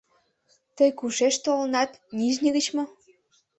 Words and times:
—Тый 0.75 0.89
кушеч 0.99 1.35
толынат, 1.45 1.91
Нижний 2.19 2.53
гыч 2.57 2.67
мо? 2.75 2.83